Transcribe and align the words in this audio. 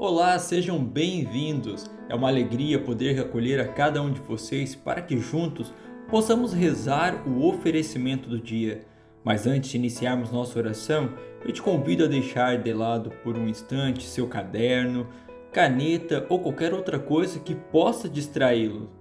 Olá, 0.00 0.38
sejam 0.38 0.78
bem-vindos. 0.78 1.90
É 2.08 2.14
uma 2.14 2.28
alegria 2.28 2.78
poder 2.78 3.18
acolher 3.18 3.58
a 3.58 3.66
cada 3.66 4.00
um 4.00 4.12
de 4.12 4.20
vocês 4.20 4.76
para 4.76 5.02
que 5.02 5.18
juntos 5.18 5.74
possamos 6.08 6.52
rezar 6.52 7.26
o 7.26 7.44
oferecimento 7.44 8.28
do 8.28 8.40
dia. 8.40 8.82
Mas 9.24 9.44
antes 9.44 9.70
de 9.70 9.76
iniciarmos 9.76 10.30
nossa 10.30 10.56
oração, 10.56 11.14
eu 11.44 11.50
te 11.50 11.60
convido 11.60 12.04
a 12.04 12.06
deixar 12.06 12.62
de 12.62 12.72
lado 12.72 13.10
por 13.24 13.36
um 13.36 13.48
instante 13.48 14.06
seu 14.06 14.28
caderno, 14.28 15.08
caneta 15.52 16.24
ou 16.28 16.38
qualquer 16.38 16.72
outra 16.72 17.00
coisa 17.00 17.40
que 17.40 17.56
possa 17.56 18.08
distraí-lo. 18.08 18.92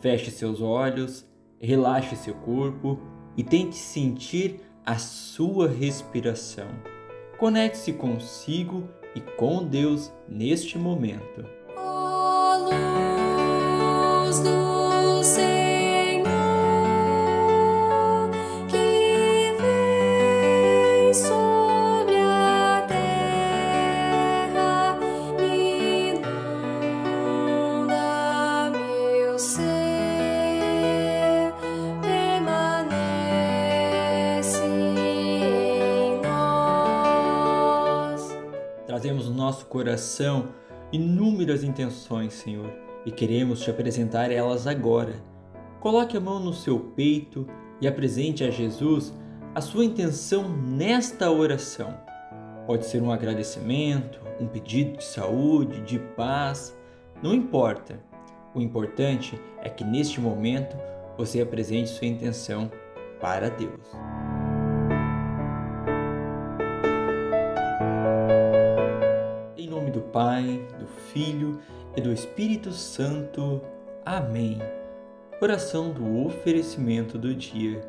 Feche 0.00 0.32
seus 0.32 0.60
olhos, 0.60 1.24
relaxe 1.60 2.16
seu 2.16 2.34
corpo 2.34 2.98
e 3.36 3.44
tente 3.44 3.76
sentir 3.76 4.56
a 4.84 4.96
sua 4.96 5.68
respiração. 5.68 6.66
Conecte-se 7.38 7.92
consigo 7.92 8.88
e 9.14 9.20
com 9.20 9.66
Deus 9.66 10.12
neste 10.28 10.78
momento. 10.78 11.44
Nosso 39.42 39.66
coração 39.66 40.50
inúmeras 40.92 41.64
intenções, 41.64 42.32
Senhor, 42.34 42.72
e 43.04 43.10
queremos 43.10 43.60
te 43.60 43.70
apresentar 43.70 44.30
elas 44.30 44.68
agora. 44.68 45.14
Coloque 45.80 46.16
a 46.16 46.20
mão 46.20 46.38
no 46.38 46.52
seu 46.52 46.78
peito 46.78 47.46
e 47.80 47.88
apresente 47.88 48.44
a 48.44 48.50
Jesus 48.50 49.12
a 49.52 49.60
sua 49.60 49.84
intenção 49.84 50.48
nesta 50.48 51.30
oração. 51.30 51.92
Pode 52.66 52.86
ser 52.86 53.02
um 53.02 53.10
agradecimento, 53.10 54.20
um 54.40 54.46
pedido 54.46 54.98
de 54.98 55.04
saúde, 55.04 55.80
de 55.80 55.98
paz, 55.98 56.78
não 57.20 57.34
importa. 57.34 57.98
O 58.54 58.60
importante 58.60 59.40
é 59.60 59.68
que 59.68 59.82
neste 59.82 60.20
momento 60.20 60.76
você 61.18 61.40
apresente 61.40 61.90
sua 61.90 62.06
intenção 62.06 62.70
para 63.20 63.50
Deus. 63.50 64.11
Nome 69.72 69.90
do 69.90 70.02
Pai, 70.02 70.60
do 70.78 70.86
Filho 70.86 71.58
e 71.96 72.00
do 72.02 72.12
Espírito 72.12 72.70
Santo. 72.72 73.58
Amém. 74.04 74.58
Oração 75.40 75.90
do 75.90 76.26
oferecimento 76.26 77.16
do 77.16 77.34
dia. 77.34 77.80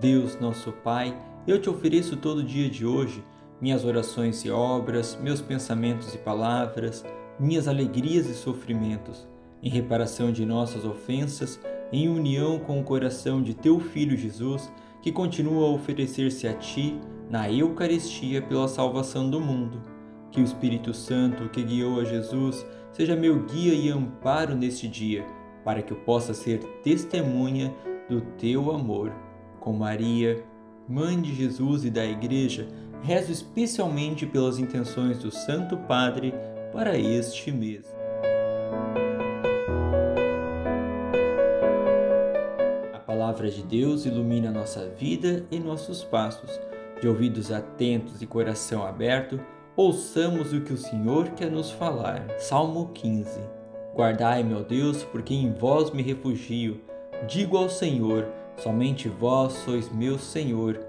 Deus, 0.00 0.40
nosso 0.40 0.72
Pai, 0.72 1.14
eu 1.46 1.60
te 1.60 1.68
ofereço 1.68 2.16
todo 2.16 2.38
o 2.38 2.44
dia 2.44 2.70
de 2.70 2.86
hoje 2.86 3.22
minhas 3.60 3.84
orações 3.84 4.42
e 4.44 4.50
obras, 4.50 5.18
meus 5.20 5.42
pensamentos 5.42 6.14
e 6.14 6.18
palavras, 6.18 7.04
minhas 7.38 7.68
alegrias 7.68 8.26
e 8.26 8.34
sofrimentos, 8.34 9.28
em 9.62 9.68
reparação 9.68 10.32
de 10.32 10.46
nossas 10.46 10.84
ofensas, 10.84 11.60
em 11.92 12.08
união 12.08 12.58
com 12.58 12.80
o 12.80 12.84
coração 12.84 13.42
de 13.42 13.52
teu 13.52 13.80
Filho 13.80 14.16
Jesus, 14.16 14.72
que 15.02 15.12
continua 15.12 15.66
a 15.66 15.72
oferecer-se 15.72 16.46
a 16.48 16.54
ti 16.54 16.98
na 17.28 17.52
Eucaristia 17.52 18.40
pela 18.40 18.68
salvação 18.68 19.28
do 19.28 19.40
mundo. 19.40 19.97
Que 20.30 20.40
o 20.40 20.44
Espírito 20.44 20.92
Santo 20.92 21.48
que 21.48 21.62
guiou 21.62 22.00
a 22.00 22.04
Jesus 22.04 22.64
seja 22.92 23.16
meu 23.16 23.44
guia 23.44 23.74
e 23.74 23.88
amparo 23.88 24.54
neste 24.54 24.88
dia, 24.88 25.24
para 25.64 25.82
que 25.82 25.92
eu 25.92 25.96
possa 25.98 26.34
ser 26.34 26.58
testemunha 26.82 27.74
do 28.08 28.20
teu 28.20 28.70
amor. 28.70 29.12
Com 29.60 29.72
Maria, 29.72 30.44
Mãe 30.88 31.20
de 31.20 31.34
Jesus 31.34 31.84
e 31.84 31.90
da 31.90 32.04
Igreja, 32.06 32.66
rezo 33.02 33.30
especialmente 33.30 34.26
pelas 34.26 34.58
intenções 34.58 35.18
do 35.18 35.30
Santo 35.30 35.76
Padre 35.76 36.32
para 36.72 36.98
este 36.98 37.52
mês. 37.52 37.94
A 42.94 42.98
palavra 43.00 43.50
de 43.50 43.62
Deus 43.62 44.06
ilumina 44.06 44.50
nossa 44.50 44.88
vida 44.88 45.44
e 45.50 45.58
nossos 45.58 46.02
passos. 46.02 46.58
De 47.00 47.06
ouvidos 47.06 47.52
atentos 47.52 48.22
e 48.22 48.26
coração 48.26 48.84
aberto, 48.84 49.38
ouçamos 49.78 50.52
o 50.52 50.60
que 50.60 50.72
o 50.72 50.76
Senhor 50.76 51.28
quer 51.36 51.52
nos 51.52 51.70
falar. 51.70 52.26
Salmo 52.36 52.90
15. 52.92 53.40
Guardai, 53.94 54.42
meu 54.42 54.64
Deus, 54.64 55.04
porque 55.04 55.32
em 55.32 55.52
vós 55.52 55.92
me 55.92 56.02
refugio. 56.02 56.80
Digo 57.28 57.56
ao 57.56 57.68
Senhor: 57.68 58.26
somente 58.56 59.08
vós 59.08 59.52
sois 59.52 59.88
meu 59.88 60.18
Senhor. 60.18 60.80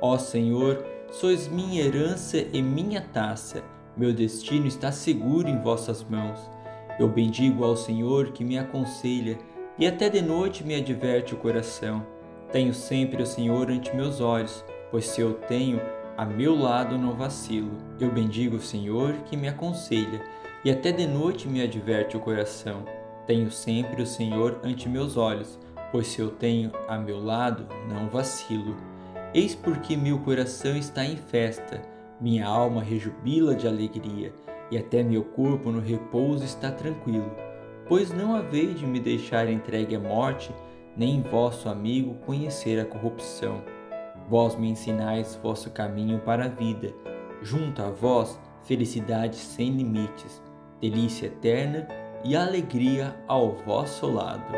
Ó 0.00 0.18
Senhor, 0.18 0.84
sois 1.12 1.46
minha 1.46 1.84
herança 1.84 2.44
e 2.52 2.60
minha 2.60 3.00
taça. 3.00 3.62
Meu 3.96 4.12
destino 4.12 4.66
está 4.66 4.90
seguro 4.90 5.48
em 5.48 5.60
vossas 5.60 6.02
mãos. 6.02 6.40
Eu 6.98 7.06
bendigo 7.06 7.64
ao 7.64 7.76
Senhor 7.76 8.32
que 8.32 8.44
me 8.44 8.58
aconselha, 8.58 9.38
e 9.78 9.86
até 9.86 10.08
de 10.08 10.20
noite 10.20 10.64
me 10.64 10.74
adverte 10.74 11.32
o 11.32 11.38
coração. 11.38 12.04
Tenho 12.50 12.74
sempre 12.74 13.22
o 13.22 13.26
Senhor 13.26 13.70
ante 13.70 13.94
meus 13.94 14.20
olhos, 14.20 14.64
pois 14.90 15.06
se 15.06 15.20
eu 15.20 15.34
tenho, 15.34 15.80
a 16.22 16.24
meu 16.24 16.54
lado 16.54 16.96
não 16.96 17.16
vacilo. 17.16 17.72
Eu 17.98 18.08
bendigo 18.12 18.54
o 18.54 18.60
Senhor 18.60 19.12
que 19.24 19.36
me 19.36 19.48
aconselha, 19.48 20.22
e 20.64 20.70
até 20.70 20.92
de 20.92 21.04
noite 21.04 21.48
me 21.48 21.60
adverte 21.60 22.16
o 22.16 22.20
coração. 22.20 22.84
Tenho 23.26 23.50
sempre 23.50 24.02
o 24.02 24.06
Senhor 24.06 24.60
ante 24.62 24.88
meus 24.88 25.16
olhos, 25.16 25.58
pois 25.90 26.06
se 26.06 26.20
eu 26.20 26.30
tenho 26.30 26.70
a 26.86 26.96
meu 26.96 27.18
lado, 27.18 27.66
não 27.88 28.08
vacilo. 28.08 28.76
Eis 29.34 29.56
porque 29.56 29.96
meu 29.96 30.20
coração 30.20 30.76
está 30.76 31.04
em 31.04 31.16
festa, 31.16 31.82
minha 32.20 32.46
alma 32.46 32.84
rejubila 32.84 33.52
de 33.52 33.66
alegria, 33.66 34.32
e 34.70 34.78
até 34.78 35.02
meu 35.02 35.24
corpo 35.24 35.72
no 35.72 35.80
repouso 35.80 36.44
está 36.44 36.70
tranquilo. 36.70 37.32
Pois 37.88 38.12
não 38.12 38.36
haveis 38.36 38.78
de 38.78 38.86
me 38.86 39.00
deixar 39.00 39.50
entregue 39.50 39.96
à 39.96 39.98
morte, 39.98 40.54
nem 40.96 41.20
vosso 41.20 41.68
amigo 41.68 42.14
conhecer 42.24 42.78
a 42.78 42.84
corrupção. 42.84 43.60
Vós 44.32 44.56
me 44.56 44.70
ensinais 44.70 45.38
vosso 45.42 45.68
caminho 45.68 46.18
para 46.20 46.46
a 46.46 46.48
vida. 46.48 46.94
Junto 47.42 47.82
a 47.82 47.90
vós, 47.90 48.40
felicidade 48.62 49.36
sem 49.36 49.72
limites, 49.72 50.42
delícia 50.80 51.26
eterna 51.26 51.86
e 52.24 52.34
alegria 52.34 53.14
ao 53.28 53.52
vosso 53.52 54.06
lado. 54.10 54.50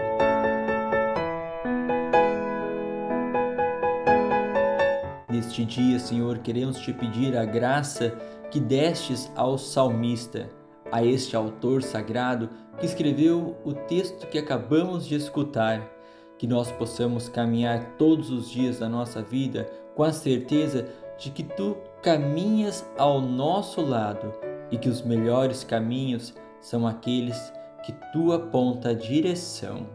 Neste 5.28 5.64
dia, 5.64 5.98
Senhor, 5.98 6.38
queremos 6.38 6.78
te 6.78 6.92
pedir 6.92 7.36
a 7.36 7.44
graça 7.44 8.10
que 8.52 8.60
destes 8.60 9.28
ao 9.34 9.58
salmista, 9.58 10.48
a 10.92 11.04
este 11.04 11.34
autor 11.34 11.82
sagrado 11.82 12.48
que 12.78 12.86
escreveu 12.86 13.56
o 13.64 13.74
texto 13.74 14.28
que 14.28 14.38
acabamos 14.38 15.04
de 15.04 15.16
escutar 15.16 15.91
que 16.39 16.47
nós 16.47 16.71
possamos 16.72 17.28
caminhar 17.28 17.97
todos 17.97 18.31
os 18.31 18.50
dias 18.50 18.78
da 18.78 18.89
nossa 18.89 19.22
vida 19.22 19.69
com 19.95 20.03
a 20.03 20.12
certeza 20.12 20.87
de 21.19 21.31
que 21.31 21.43
tu 21.43 21.77
caminhas 22.03 22.89
ao 22.99 23.21
nosso 23.21 23.81
lado 23.81 24.33
e 24.71 24.77
que 24.77 24.89
os 24.89 25.03
melhores 25.03 25.62
caminhos 25.62 26.34
são 26.61 26.87
aqueles 26.87 27.53
que 27.84 27.93
tu 28.12 28.33
aponta 28.33 28.91
a 28.91 28.95
direção. 28.95 29.87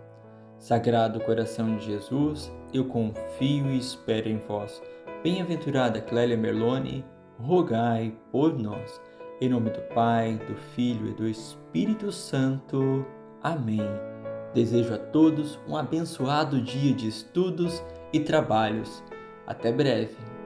Sagrado 0.58 1.20
coração 1.22 1.78
de 1.78 1.86
Jesus, 1.86 2.52
eu 2.74 2.86
confio 2.86 3.72
e 3.72 3.78
espero 3.78 4.30
em 4.30 4.38
vós. 4.38 4.82
Bem-aventurada 5.24 6.02
Clélia 6.02 6.38
Merlone, 6.38 7.03
rogai 7.40 8.14
por 8.32 8.58
nós. 8.58 9.02
Em 9.42 9.50
nome 9.50 9.70
do 9.70 9.82
Pai, 9.94 10.40
do 10.47 10.56
Filho 10.56 11.09
e 11.09 11.14
do 11.14 11.28
Espírito 11.28 12.12
Santo. 12.12 13.06
Amém. 13.42 14.19
Desejo 14.53 14.93
a 14.93 14.97
todos 14.97 15.59
um 15.67 15.75
abençoado 15.78 16.61
dia 16.61 16.93
de 16.93 17.07
estudos 17.07 17.84
e 18.11 18.19
trabalhos. 18.19 19.03
Até 19.46 19.72
breve! 19.72 20.39